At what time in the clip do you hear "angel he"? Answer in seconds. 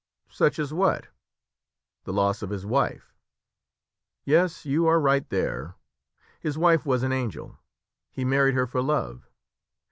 7.13-8.25